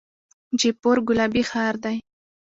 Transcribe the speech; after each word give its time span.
جیپور 0.59 0.97
ګلابي 1.07 1.43
ښار 1.49 1.75
دی. 1.83 1.97